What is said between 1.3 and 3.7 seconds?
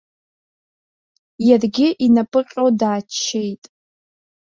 Иаргьы инапы ҟьо дааччеит.